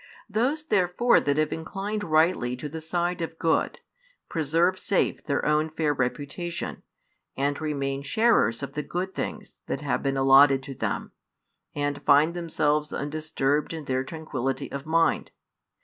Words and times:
Those 0.27 0.63
therefore 0.63 1.19
that 1.19 1.37
have 1.37 1.53
inclined 1.53 2.03
rightly 2.03 2.57
to 2.57 2.67
the 2.67 2.81
side 2.81 3.21
of 3.21 3.37
good, 3.37 3.81
preserve 4.29 4.79
safe 4.79 5.23
their 5.23 5.45
own 5.45 5.69
fair 5.69 5.93
reputation, 5.93 6.81
and 7.37 7.61
remain 7.61 8.01
sharers 8.01 8.63
of 8.63 8.73
the 8.73 8.81
good 8.81 9.13
things 9.13 9.57
that 9.67 9.81
have 9.81 10.01
been 10.01 10.17
allotted 10.17 10.63
to 10.63 10.73
them, 10.73 11.11
and 11.75 12.01
find 12.01 12.33
themselves 12.33 12.91
undisturbed 12.91 13.73
in 13.73 13.85
their 13.85 14.03
tranquillity 14.03 14.71
of 14.71 14.87
mind. 14.87 15.29